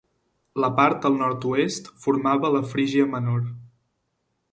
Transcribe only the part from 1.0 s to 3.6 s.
al nord-oest formava la Frígia Menor.